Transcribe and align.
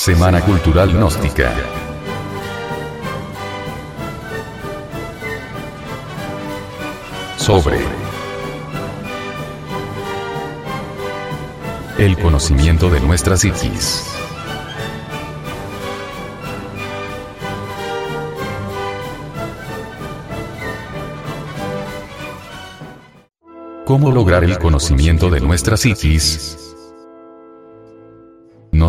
Semana 0.00 0.40
Cultural 0.40 0.94
Gnóstica. 0.94 1.52
Sobre 7.36 7.78
el 11.98 12.16
conocimiento 12.16 12.88
de 12.88 13.00
nuestra 13.00 13.36
psiquis. 13.36 14.06
¿Cómo 23.84 24.10
lograr 24.10 24.44
el 24.44 24.58
conocimiento 24.58 25.28
de 25.28 25.40
nuestra 25.40 25.76
psiquis? 25.76 26.59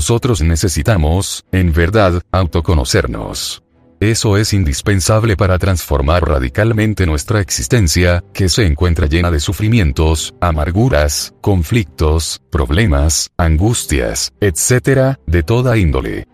Nosotros 0.01 0.41
necesitamos, 0.41 1.45
en 1.51 1.73
verdad, 1.73 2.23
autoconocernos. 2.31 3.61
Eso 3.99 4.35
es 4.35 4.51
indispensable 4.51 5.37
para 5.37 5.59
transformar 5.59 6.27
radicalmente 6.27 7.05
nuestra 7.05 7.39
existencia, 7.39 8.23
que 8.33 8.49
se 8.49 8.65
encuentra 8.65 9.05
llena 9.05 9.29
de 9.29 9.39
sufrimientos, 9.39 10.33
amarguras, 10.41 11.35
conflictos, 11.39 12.41
problemas, 12.49 13.29
angustias, 13.37 14.33
etc., 14.41 15.17
de 15.27 15.43
toda 15.43 15.77
índole. 15.77 16.25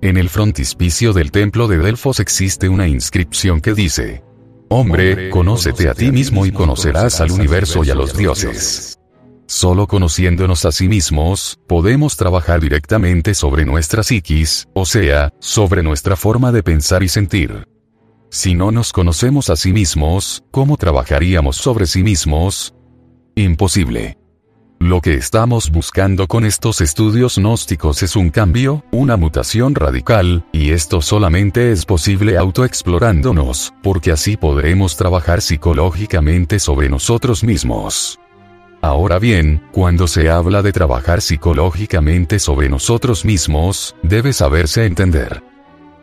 En 0.00 0.16
el 0.16 0.30
frontispicio 0.30 1.12
del 1.12 1.32
templo 1.32 1.68
de 1.68 1.76
Delfos 1.76 2.18
existe 2.18 2.70
una 2.70 2.88
inscripción 2.88 3.60
que 3.60 3.74
dice, 3.74 4.24
Hombre, 4.70 5.28
conócete 5.28 5.90
a 5.90 5.92
ti 5.92 6.10
mismo 6.10 6.46
y 6.46 6.50
conocerás 6.50 7.20
al 7.20 7.30
universo 7.30 7.84
y 7.84 7.90
a 7.90 7.94
los 7.94 8.16
dioses. 8.16 8.98
Solo 9.54 9.86
conociéndonos 9.86 10.64
a 10.64 10.72
sí 10.72 10.88
mismos, 10.88 11.58
podemos 11.68 12.16
trabajar 12.16 12.58
directamente 12.58 13.34
sobre 13.34 13.66
nuestra 13.66 14.02
psiquis, 14.02 14.66
o 14.72 14.86
sea, 14.86 15.30
sobre 15.40 15.82
nuestra 15.82 16.16
forma 16.16 16.52
de 16.52 16.62
pensar 16.62 17.02
y 17.02 17.08
sentir. 17.08 17.68
Si 18.30 18.54
no 18.54 18.72
nos 18.72 18.94
conocemos 18.94 19.50
a 19.50 19.56
sí 19.56 19.74
mismos, 19.74 20.42
¿cómo 20.50 20.78
trabajaríamos 20.78 21.56
sobre 21.56 21.84
sí 21.84 22.02
mismos? 22.02 22.74
Imposible. 23.34 24.16
Lo 24.78 25.02
que 25.02 25.16
estamos 25.16 25.70
buscando 25.70 26.28
con 26.28 26.46
estos 26.46 26.80
estudios 26.80 27.36
gnósticos 27.36 28.02
es 28.02 28.16
un 28.16 28.30
cambio, 28.30 28.82
una 28.90 29.18
mutación 29.18 29.74
radical, 29.74 30.46
y 30.52 30.70
esto 30.70 31.02
solamente 31.02 31.72
es 31.72 31.84
posible 31.84 32.38
autoexplorándonos, 32.38 33.74
porque 33.82 34.12
así 34.12 34.38
podremos 34.38 34.96
trabajar 34.96 35.42
psicológicamente 35.42 36.58
sobre 36.58 36.88
nosotros 36.88 37.44
mismos. 37.44 38.18
Ahora 38.84 39.20
bien, 39.20 39.62
cuando 39.70 40.08
se 40.08 40.28
habla 40.28 40.60
de 40.60 40.72
trabajar 40.72 41.20
psicológicamente 41.20 42.40
sobre 42.40 42.68
nosotros 42.68 43.24
mismos, 43.24 43.94
debe 44.02 44.32
saberse 44.32 44.86
entender. 44.86 45.40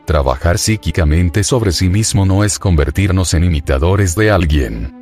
Trabajar 0.05 0.57
psíquicamente 0.57 1.43
sobre 1.43 1.73
sí 1.73 1.89
mismo 1.89 2.25
no 2.25 2.45
es 2.45 2.57
convertirnos 2.57 3.33
en 3.33 3.43
imitadores 3.43 4.15
de 4.15 4.31
alguien. 4.31 4.95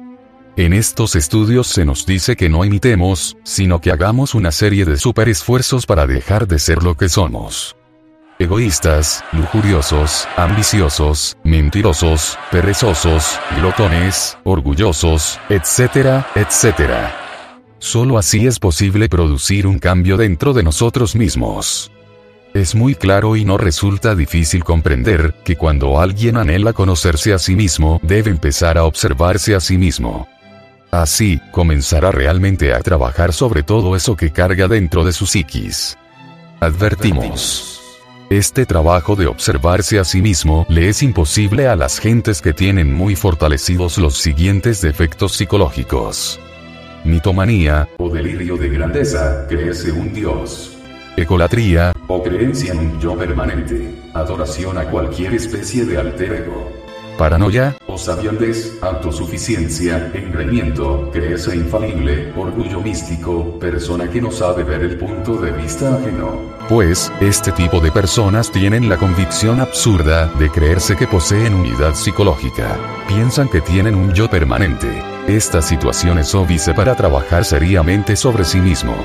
En 0.56 0.74
estos 0.74 1.16
estudios 1.16 1.68
se 1.68 1.86
nos 1.86 2.08
dice 2.08 2.36
que 2.36 2.50
no 2.50 2.66
imitemos, 2.66 3.38
sino 3.44 3.80
que 3.80 3.92
hagamos 3.92 4.34
una 4.34 4.52
serie 4.52 4.84
de 4.84 4.98
super 4.98 5.30
esfuerzos 5.30 5.86
para 5.86 6.08
dejar 6.08 6.48
de 6.48 6.58
ser 6.58 6.82
lo 6.82 6.98
que 6.98 7.10
somos. 7.10 7.78
Egoístas, 8.40 9.24
lujuriosos, 9.34 10.28
ambiciosos, 10.36 11.38
mentirosos, 11.44 12.40
perezosos, 12.50 13.40
glotones, 13.60 14.36
orgullosos, 14.46 15.40
etcétera, 15.50 16.26
etcétera. 16.34 17.27
Solo 17.80 18.18
así 18.18 18.48
es 18.48 18.60
posible 18.60 19.08
producir 19.08 19.68
un 19.68 19.78
cambio 19.78 20.18
dentro 20.18 20.54
de 20.54 20.64
nosotros 20.64 21.16
mismos. 21.16 21.92
Es 22.54 22.74
muy 22.74 22.96
claro 22.96 23.36
y 23.36 23.46
no 23.46 23.58
resulta 23.58 24.16
difícil 24.16 24.64
comprender 24.64 25.36
que 25.46 25.56
cuando 25.56 26.00
alguien 26.00 26.38
anhela 26.38 26.74
conocerse 26.74 27.34
a 27.34 27.40
sí 27.40 27.56
mismo, 27.56 28.00
debe 28.02 28.32
empezar 28.32 28.80
a 28.80 28.86
observarse 28.86 29.54
a 29.54 29.60
sí 29.60 29.78
mismo. 29.78 30.28
Así, 30.90 31.40
comenzará 31.52 32.12
realmente 32.12 32.74
a 32.74 32.80
trabajar 32.80 33.32
sobre 33.32 33.62
todo 33.62 33.96
eso 33.96 34.16
que 34.16 34.32
carga 34.32 34.68
dentro 34.68 35.04
de 35.04 35.14
su 35.14 35.28
psiquis. 35.28 35.98
Advertimos. 36.60 37.80
Este 38.32 38.66
trabajo 38.66 39.16
de 39.16 39.28
observarse 39.28 40.00
a 40.00 40.04
sí 40.04 40.22
mismo 40.22 40.66
le 40.68 40.90
es 40.90 41.04
imposible 41.04 41.68
a 41.68 41.76
las 41.76 42.00
gentes 42.00 42.42
que 42.42 42.54
tienen 42.54 42.92
muy 42.92 43.16
fortalecidos 43.16 44.00
los 44.00 44.18
siguientes 44.18 44.82
defectos 44.82 45.34
psicológicos 45.34 46.40
mitomanía, 47.08 47.88
o 47.98 48.10
delirio 48.10 48.58
de 48.58 48.70
grandeza, 48.70 49.46
creerse 49.48 49.92
un 49.92 50.14
dios. 50.14 50.78
Ecolatría, 51.16 51.94
o 52.08 52.22
creencia 52.22 52.74
en 52.74 52.80
un 52.80 53.00
yo 53.00 53.18
permanente, 53.18 53.96
adoración 54.14 54.78
a 54.78 54.84
cualquier 54.86 55.34
especie 55.34 55.86
de 55.86 55.98
alter 55.98 56.34
ego. 56.34 56.72
Paranoia, 57.18 57.76
o 57.88 57.98
sabiondez, 57.98 58.78
autosuficiencia, 58.80 60.12
engreimiento, 60.14 61.10
creerse 61.12 61.56
infalible, 61.56 62.32
orgullo 62.38 62.80
místico, 62.80 63.58
persona 63.58 64.08
que 64.08 64.22
no 64.22 64.30
sabe 64.30 64.64
ver 64.64 64.84
el 64.84 64.98
punto 64.98 65.38
de 65.38 65.52
vista 65.52 65.96
ajeno. 65.96 66.40
Pues, 66.70 67.12
este 67.20 67.52
tipo 67.54 67.80
de 67.80 67.92
personas 67.92 68.52
tienen 68.52 68.88
la 68.88 68.98
convicción 68.98 69.60
absurda 69.62 70.28
de 70.38 70.52
creerse 70.52 70.96
que 70.96 71.08
poseen 71.08 71.56
unidad 71.56 71.96
psicológica. 71.96 72.78
Piensan 73.08 73.50
que 73.50 73.62
tienen 73.62 73.96
un 73.96 74.14
yo 74.14 74.30
permanente. 74.30 75.17
Esta 75.28 75.62
situación 75.62 76.20
es 76.20 76.34
óbice 76.34 76.74
para 76.74 76.96
trabajar 76.96 77.44
seriamente 77.44 78.16
sobre 78.16 78.46
sí 78.46 78.62
mismo. 78.62 78.96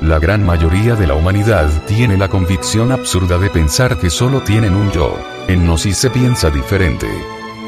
La 0.00 0.18
gran 0.18 0.42
mayoría 0.46 0.94
de 0.94 1.06
la 1.06 1.14
humanidad 1.14 1.68
tiene 1.86 2.16
la 2.16 2.28
convicción 2.28 2.90
absurda 2.90 3.36
de 3.36 3.50
pensar 3.50 3.98
que 3.98 4.08
solo 4.08 4.40
tienen 4.40 4.74
un 4.74 4.90
yo. 4.92 5.14
En 5.48 5.66
Gnosis 5.66 5.98
se 5.98 6.08
piensa 6.08 6.48
diferente. 6.48 7.06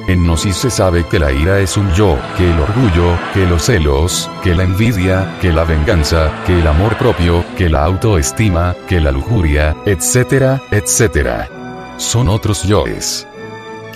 En 0.08 0.24
Gnosis 0.24 0.56
se 0.56 0.70
sabe 0.70 1.04
que 1.04 1.18
la 1.18 1.30
ira 1.30 1.60
es 1.60 1.76
un 1.76 1.92
yo, 1.92 2.18
que 2.38 2.50
el 2.50 2.58
orgullo, 2.58 3.18
que 3.34 3.44
los 3.44 3.64
celos, 3.64 4.30
que 4.42 4.54
la 4.54 4.62
envidia, 4.62 5.36
que 5.42 5.52
la 5.52 5.64
venganza, 5.64 6.32
que 6.46 6.58
el 6.58 6.66
amor 6.66 6.96
propio, 6.96 7.44
que 7.54 7.68
la 7.68 7.84
autoestima, 7.84 8.74
que 8.88 8.98
la 8.98 9.12
lujuria, 9.12 9.76
etcétera, 9.84 10.62
etcétera. 10.70 11.50
Son 11.98 12.30
otros 12.30 12.62
yoes. 12.62 13.26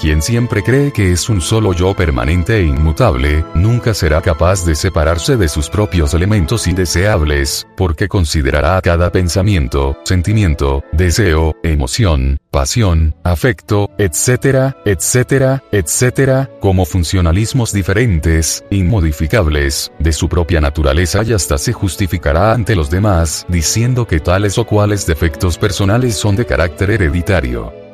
Quien 0.01 0.23
siempre 0.23 0.63
cree 0.63 0.93
que 0.93 1.11
es 1.11 1.29
un 1.29 1.41
solo 1.41 1.73
yo 1.73 1.93
permanente 1.93 2.59
e 2.59 2.63
inmutable, 2.63 3.45
nunca 3.55 3.95
será 3.95 4.21
capaz 4.21 4.65
de 4.65 4.77
separarse 4.77 5.37
de 5.37 5.49
sus 5.49 5.69
propios 5.69 6.15
elementos 6.15 6.69
indeseables, 6.69 7.67
porque 7.77 8.07
considerará 8.07 8.81
cada 8.81 9.11
pensamiento, 9.11 9.99
sentimiento, 10.05 10.85
deseo, 10.93 11.57
emoción, 11.65 12.39
pasión, 12.53 13.17
afecto, 13.25 13.91
etcétera, 13.99 14.77
etcétera, 14.85 15.65
etcétera, 15.73 16.49
como 16.61 16.85
funcionalismos 16.85 17.73
diferentes, 17.73 18.65
inmodificables, 18.71 19.91
de 19.99 20.13
su 20.13 20.29
propia 20.29 20.61
naturaleza 20.61 21.25
y 21.25 21.33
hasta 21.33 21.59
se 21.59 21.73
justificará 21.73 22.53
ante 22.53 22.77
los 22.77 22.89
demás, 22.89 23.45
diciendo 23.49 24.07
que 24.07 24.21
tales 24.21 24.59
o 24.59 24.65
cuales 24.65 25.07
defectos 25.07 25.59
personales 25.59 26.15
son 26.15 26.37
de 26.37 26.47
carácter 26.47 26.93
hereditario. 26.93 27.88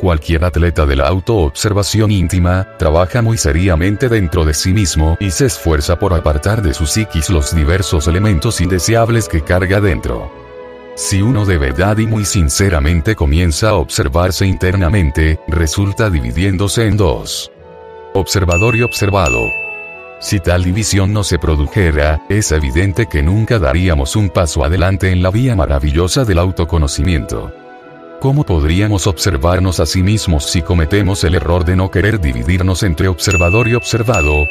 Cualquier 0.00 0.44
atleta 0.44 0.86
de 0.86 0.96
la 0.96 1.06
autoobservación 1.06 2.10
íntima, 2.10 2.66
trabaja 2.78 3.22
muy 3.22 3.38
seriamente 3.38 4.08
dentro 4.08 4.44
de 4.44 4.52
sí 4.52 4.72
mismo 4.72 5.16
y 5.20 5.30
se 5.30 5.46
esfuerza 5.46 5.98
por 5.98 6.12
apartar 6.12 6.62
de 6.62 6.74
su 6.74 6.86
psiquis 6.86 7.30
los 7.30 7.54
diversos 7.54 8.08
elementos 8.08 8.60
indeseables 8.60 9.28
que 9.28 9.42
carga 9.42 9.80
dentro. 9.80 10.30
Si 10.96 11.22
uno 11.22 11.44
de 11.44 11.58
verdad 11.58 11.98
y 11.98 12.06
muy 12.06 12.24
sinceramente 12.24 13.16
comienza 13.16 13.70
a 13.70 13.74
observarse 13.74 14.46
internamente, 14.46 15.40
resulta 15.48 16.10
dividiéndose 16.10 16.86
en 16.86 16.96
dos. 16.96 17.50
Observador 18.14 18.76
y 18.76 18.82
observado. 18.82 19.40
Si 20.20 20.40
tal 20.40 20.64
división 20.64 21.12
no 21.12 21.24
se 21.24 21.38
produjera, 21.38 22.22
es 22.28 22.52
evidente 22.52 23.06
que 23.06 23.22
nunca 23.22 23.58
daríamos 23.58 24.16
un 24.16 24.28
paso 24.28 24.64
adelante 24.64 25.10
en 25.10 25.22
la 25.22 25.30
vía 25.30 25.56
maravillosa 25.56 26.24
del 26.24 26.38
autoconocimiento. 26.38 27.52
¿Cómo 28.24 28.46
podríamos 28.46 29.06
observarnos 29.06 29.80
a 29.80 29.84
sí 29.84 30.02
mismos 30.02 30.46
si 30.46 30.62
cometemos 30.62 31.24
el 31.24 31.34
error 31.34 31.62
de 31.62 31.76
no 31.76 31.90
querer 31.90 32.22
dividirnos 32.22 32.82
entre 32.82 33.06
observador 33.06 33.68
y 33.68 33.74
observado? 33.74 34.48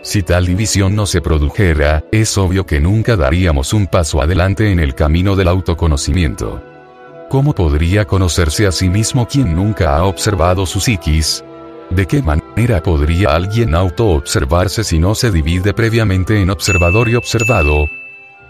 Si 0.00 0.22
tal 0.22 0.46
división 0.46 0.96
no 0.96 1.04
se 1.04 1.20
produjera, 1.20 2.02
es 2.10 2.38
obvio 2.38 2.64
que 2.64 2.80
nunca 2.80 3.14
daríamos 3.14 3.74
un 3.74 3.86
paso 3.86 4.22
adelante 4.22 4.72
en 4.72 4.80
el 4.80 4.94
camino 4.94 5.36
del 5.36 5.48
autoconocimiento. 5.48 6.62
¿Cómo 7.28 7.54
podría 7.54 8.06
conocerse 8.06 8.66
a 8.66 8.72
sí 8.72 8.88
mismo 8.88 9.28
quien 9.28 9.54
nunca 9.54 9.94
ha 9.94 10.04
observado 10.04 10.64
su 10.64 10.80
psiquis? 10.80 11.44
¿De 11.90 12.06
qué 12.06 12.22
manera 12.22 12.82
podría 12.82 13.34
alguien 13.34 13.74
auto-observarse 13.74 14.84
si 14.84 14.98
no 14.98 15.14
se 15.14 15.30
divide 15.30 15.74
previamente 15.74 16.40
en 16.40 16.48
observador 16.48 17.10
y 17.10 17.16
observado? 17.16 17.88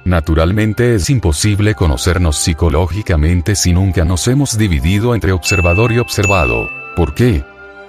Naturalmente 0.04 0.96
es 0.96 1.10
imposible 1.10 1.74
conocernos 1.74 2.36
psicológicamente 2.36 3.54
si 3.54 3.72
nunca 3.72 4.04
nos 4.04 4.26
hemos 4.28 4.58
dividido 4.58 5.14
entre 5.14 5.32
observador 5.32 5.92
y 5.92 5.98
observado. 5.98 6.68
¿Por 6.96 7.14
qué? 7.14 7.44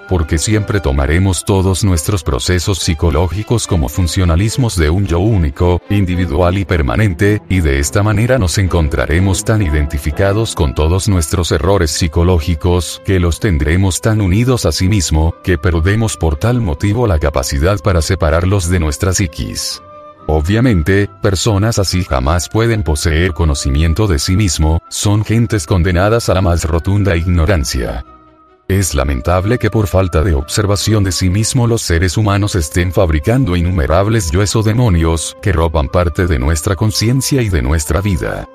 porque 0.08 0.38
siempre 0.38 0.80
tomaremos 0.80 1.44
todos 1.44 1.84
nuestros 1.84 2.22
procesos 2.22 2.78
psicológicos 2.78 3.66
como 3.66 3.88
funcionalismos 3.88 4.76
de 4.76 4.90
un 4.90 5.06
yo 5.06 5.18
único, 5.18 5.80
individual 5.90 6.58
y 6.58 6.64
permanente, 6.64 7.42
y 7.48 7.60
de 7.60 7.78
esta 7.78 8.02
manera 8.02 8.38
nos 8.38 8.58
encontraremos 8.58 9.44
tan 9.44 9.62
identificados 9.62 10.54
con 10.54 10.74
todos 10.74 11.08
nuestros 11.08 11.52
errores 11.52 11.90
psicológicos, 11.90 13.02
que 13.04 13.20
los 13.20 13.40
tendremos 13.40 14.00
tan 14.00 14.20
unidos 14.20 14.66
a 14.66 14.72
sí 14.72 14.88
mismo, 14.88 15.34
que 15.42 15.58
perdemos 15.58 16.16
por 16.16 16.36
tal 16.36 16.60
motivo 16.60 17.06
la 17.06 17.18
capacidad 17.18 17.78
para 17.80 18.02
separarlos 18.02 18.68
de 18.68 18.80
nuestra 18.80 19.12
psiquis. 19.12 19.82
Obviamente, 20.26 21.08
personas 21.20 21.78
así 21.78 22.02
jamás 22.04 22.48
pueden 22.48 22.82
poseer 22.82 23.32
conocimiento 23.32 24.06
de 24.06 24.18
sí 24.18 24.36
mismo, 24.36 24.82
son 24.88 25.24
gentes 25.24 25.66
condenadas 25.66 26.28
a 26.28 26.34
la 26.34 26.40
más 26.40 26.64
rotunda 26.64 27.14
ignorancia. 27.16 28.04
Es 28.66 28.94
lamentable 28.94 29.58
que 29.58 29.70
por 29.70 29.86
falta 29.86 30.22
de 30.22 30.32
observación 30.32 31.04
de 31.04 31.12
sí 31.12 31.28
mismo 31.28 31.66
los 31.66 31.82
seres 31.82 32.16
humanos 32.16 32.54
estén 32.54 32.92
fabricando 32.92 33.56
innumerables 33.56 34.30
yoes 34.30 34.56
o 34.56 34.62
demonios 34.62 35.36
que 35.42 35.52
roban 35.52 35.88
parte 35.88 36.26
de 36.26 36.38
nuestra 36.38 36.74
conciencia 36.74 37.42
y 37.42 37.50
de 37.50 37.60
nuestra 37.60 38.00
vida. 38.00 38.48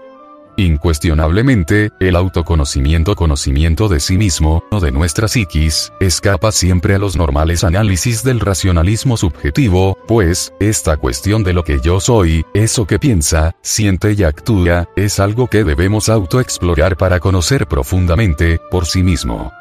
Incuestionablemente, 0.59 1.91
el 2.01 2.17
autoconocimiento 2.17 3.15
conocimiento 3.15 3.87
de 3.87 4.01
sí 4.01 4.17
mismo, 4.17 4.65
o 4.71 4.81
de 4.81 4.91
nuestra 4.91 5.29
psiquis, 5.29 5.93
escapa 6.01 6.51
siempre 6.51 6.95
a 6.95 6.99
los 6.99 7.15
normales 7.15 7.63
análisis 7.63 8.25
del 8.25 8.41
racionalismo 8.41 9.15
subjetivo, 9.15 9.97
pues, 10.05 10.51
esta 10.59 10.97
cuestión 10.97 11.45
de 11.45 11.53
lo 11.53 11.63
que 11.63 11.79
yo 11.79 12.01
soy, 12.01 12.45
eso 12.53 12.85
que 12.85 12.99
piensa, 12.99 13.55
siente 13.61 14.11
y 14.11 14.23
actúa, 14.23 14.89
es 14.97 15.21
algo 15.21 15.47
que 15.47 15.63
debemos 15.63 16.09
autoexplorar 16.09 16.97
para 16.97 17.21
conocer 17.21 17.65
profundamente, 17.65 18.59
por 18.69 18.85
sí 18.85 19.01
mismo. 19.01 19.53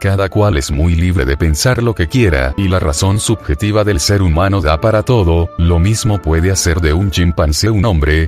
Cada 0.00 0.30
cual 0.30 0.56
es 0.56 0.70
muy 0.70 0.94
libre 0.94 1.26
de 1.26 1.36
pensar 1.36 1.82
lo 1.82 1.94
que 1.94 2.08
quiera 2.08 2.54
y 2.56 2.68
la 2.68 2.78
razón 2.78 3.20
subjetiva 3.20 3.84
del 3.84 4.00
ser 4.00 4.22
humano 4.22 4.62
da 4.62 4.80
para 4.80 5.02
todo, 5.02 5.50
lo 5.58 5.78
mismo 5.78 6.22
puede 6.22 6.50
hacer 6.50 6.80
de 6.80 6.94
un 6.94 7.10
chimpancé 7.10 7.68
un 7.68 7.84
hombre, 7.84 8.26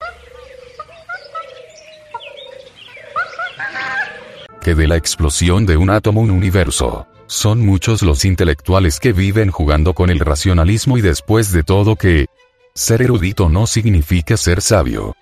que 4.62 4.74
de 4.74 4.88
la 4.88 4.96
explosión 4.96 5.66
de 5.66 5.76
un 5.76 5.90
átomo 5.90 6.22
un 6.22 6.30
universo. 6.30 7.06
Son 7.26 7.60
muchos 7.60 8.02
los 8.02 8.24
intelectuales 8.24 9.00
que 9.00 9.12
viven 9.12 9.50
jugando 9.50 9.92
con 9.92 10.08
el 10.08 10.20
racionalismo 10.20 10.96
y 10.96 11.00
después 11.00 11.52
de 11.52 11.62
todo 11.62 11.96
que 11.96 12.26
ser 12.74 13.02
erudito 13.02 13.48
no 13.48 13.66
significa 13.66 14.36
ser 14.36 14.62
sabio. 14.62 15.14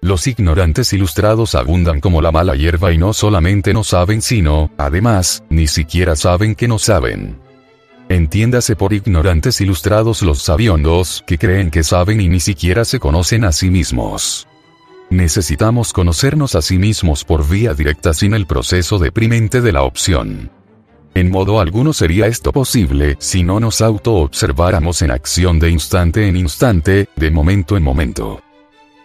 Los 0.00 0.26
ignorantes 0.26 0.92
ilustrados 0.92 1.54
abundan 1.54 2.00
como 2.00 2.20
la 2.20 2.30
mala 2.30 2.54
hierba 2.54 2.92
y 2.92 2.98
no 2.98 3.14
solamente 3.14 3.72
no 3.72 3.84
saben 3.84 4.20
sino, 4.20 4.70
además, 4.76 5.42
ni 5.48 5.66
siquiera 5.66 6.14
saben 6.14 6.54
que 6.54 6.68
no 6.68 6.78
saben. 6.78 7.40
Entiéndase 8.10 8.76
por 8.76 8.92
ignorantes 8.92 9.62
ilustrados 9.62 10.20
los 10.20 10.42
sabiondos 10.42 11.24
que 11.26 11.38
creen 11.38 11.70
que 11.70 11.82
saben 11.82 12.20
y 12.20 12.28
ni 12.28 12.40
siquiera 12.40 12.84
se 12.84 13.00
conocen 13.00 13.44
a 13.44 13.52
sí 13.52 13.70
mismos. 13.70 14.46
Necesitamos 15.10 15.92
conocernos 15.92 16.54
a 16.54 16.62
sí 16.62 16.78
mismos 16.78 17.24
por 17.24 17.48
vía 17.48 17.74
directa 17.74 18.14
sin 18.14 18.34
el 18.34 18.46
proceso 18.46 18.98
deprimente 18.98 19.60
de 19.60 19.72
la 19.72 19.82
opción. 19.82 20.50
En 21.14 21.30
modo 21.30 21.60
alguno 21.60 21.92
sería 21.92 22.26
esto 22.26 22.50
posible 22.50 23.16
si 23.20 23.44
no 23.44 23.60
nos 23.60 23.80
auto-observáramos 23.80 25.00
en 25.02 25.12
acción 25.12 25.60
de 25.60 25.70
instante 25.70 26.26
en 26.26 26.36
instante, 26.36 27.08
de 27.14 27.30
momento 27.30 27.76
en 27.76 27.84
momento. 27.84 28.42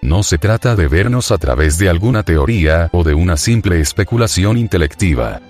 No 0.02 0.24
se 0.24 0.38
trata 0.38 0.76
de 0.76 0.88
vernos 0.88 1.30
a 1.30 1.38
través 1.38 1.78
de 1.78 1.90
alguna 1.90 2.24
teoría 2.24 2.90
o 2.94 3.04
de 3.04 3.14
una 3.14 3.38
simple 3.38 3.80
especulación 3.80 4.58
intelectiva. 4.58 5.42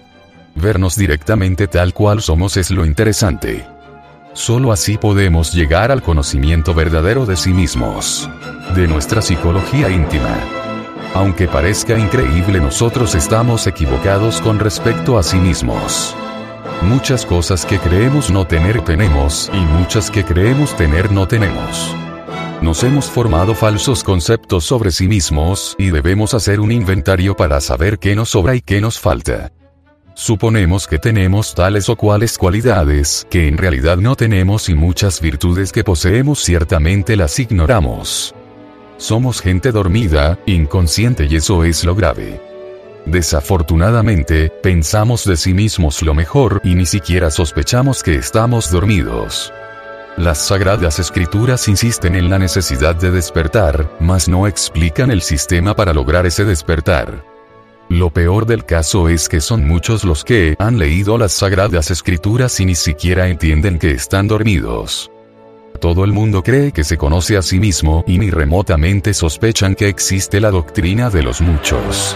Vernos 0.56 0.98
directamente 0.98 1.68
tal 1.68 1.94
cual 1.94 2.22
somos 2.22 2.58
es 2.58 2.72
lo 2.72 2.86
interesante. 2.86 3.66
Solo 4.34 4.72
así 4.72 4.98
podemos 4.98 5.54
llegar 5.54 5.92
al 5.92 6.02
conocimiento 6.02 6.74
verdadero 6.74 7.26
de 7.26 7.36
sí 7.36 7.52
mismos, 7.52 8.30
de 8.76 8.88
nuestra 8.88 9.22
psicología 9.22 9.90
íntima. 9.90 10.38
Aunque 11.16 11.48
parezca 11.48 11.98
increíble 11.98 12.60
nosotros 12.60 13.16
estamos 13.16 13.66
equivocados 13.66 14.40
con 14.42 14.60
respecto 14.60 15.18
a 15.18 15.24
sí 15.24 15.38
mismos. 15.38 16.16
Muchas 16.84 17.26
cosas 17.26 17.66
que 17.66 17.80
creemos 17.80 18.30
no 18.30 18.46
tener 18.46 18.82
tenemos 18.84 19.50
y 19.54 19.60
muchas 19.60 20.12
que 20.12 20.24
creemos 20.24 20.76
tener 20.78 21.12
no 21.12 21.28
tenemos. 21.28 21.96
Nos 22.62 22.84
hemos 22.84 23.10
formado 23.10 23.56
falsos 23.56 24.04
conceptos 24.04 24.64
sobre 24.64 24.92
sí 24.92 25.08
mismos 25.08 25.76
y 25.80 25.90
debemos 25.90 26.34
hacer 26.34 26.60
un 26.60 26.72
inventario 26.72 27.36
para 27.36 27.60
saber 27.62 27.98
qué 28.00 28.16
nos 28.16 28.30
sobra 28.30 28.56
y 28.56 28.62
qué 28.62 28.80
nos 28.80 29.00
falta. 29.00 29.52
Suponemos 30.20 30.86
que 30.86 31.00
tenemos 31.00 31.56
tales 31.56 31.88
o 31.88 31.96
cuales 31.96 32.38
cualidades 32.38 33.26
que 33.30 33.48
en 33.48 33.58
realidad 33.58 33.96
no 33.96 34.18
tenemos 34.18 34.68
y 34.68 34.76
muchas 34.76 35.22
virtudes 35.22 35.72
que 35.72 35.86
poseemos 35.86 36.44
ciertamente 36.44 37.16
las 37.16 37.40
ignoramos. 37.40 38.36
Somos 38.98 39.40
gente 39.40 39.72
dormida, 39.72 40.38
inconsciente 40.46 41.26
y 41.30 41.38
eso 41.38 41.64
es 41.64 41.86
lo 41.86 41.96
grave. 41.96 42.42
Desafortunadamente, 43.06 44.52
pensamos 44.62 45.24
de 45.24 45.38
sí 45.38 45.54
mismos 45.54 46.02
lo 46.02 46.14
mejor 46.14 46.60
y 46.66 46.76
ni 46.76 46.86
siquiera 46.86 47.32
sospechamos 47.32 48.04
que 48.04 48.16
estamos 48.16 48.70
dormidos. 48.72 49.54
Las 50.18 50.40
sagradas 50.40 51.00
escrituras 51.00 51.70
insisten 51.70 52.16
en 52.16 52.30
la 52.30 52.38
necesidad 52.38 52.96
de 52.96 53.12
despertar, 53.12 53.90
mas 54.02 54.28
no 54.28 54.48
explican 54.48 55.12
el 55.12 55.22
sistema 55.22 55.78
para 55.78 55.94
lograr 55.94 56.26
ese 56.26 56.44
despertar. 56.44 57.39
Lo 57.90 58.12
peor 58.12 58.46
del 58.46 58.66
caso 58.66 59.10
es 59.10 59.28
que 59.28 59.42
son 59.42 59.68
muchos 59.68 60.04
los 60.04 60.24
que 60.24 60.56
han 60.60 60.78
leído 60.78 61.18
las 61.18 61.34
sagradas 61.34 61.90
escrituras 61.90 62.60
y 62.60 62.66
ni 62.66 62.76
siquiera 62.76 63.28
entienden 63.28 63.80
que 63.80 63.92
están 63.92 64.28
dormidos. 64.28 65.10
Todo 65.82 66.04
el 66.04 66.14
mundo 66.14 66.44
cree 66.44 66.72
que 66.72 66.84
se 66.84 66.98
conoce 66.98 67.36
a 67.36 67.42
sí 67.42 67.60
mismo 67.60 68.04
y 68.06 68.20
ni 68.20 68.30
remotamente 68.30 69.16
sospechan 69.16 69.74
que 69.74 69.88
existe 69.88 70.40
la 70.40 70.52
doctrina 70.52 71.10
de 71.10 71.24
los 71.24 71.42
muchos. 71.42 72.16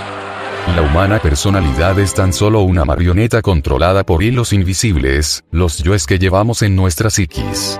La 0.75 0.83
humana 0.83 1.19
personalidad 1.19 1.97
es 1.99 2.13
tan 2.13 2.33
solo 2.33 2.61
una 2.61 2.85
marioneta 2.85 3.41
controlada 3.41 4.03
por 4.05 4.21
hilos 4.21 4.53
invisibles, 4.53 5.43
los 5.49 5.79
yoes 5.79 6.05
que 6.05 6.19
llevamos 6.19 6.61
en 6.61 6.75
nuestra 6.75 7.09
psiquis. 7.09 7.79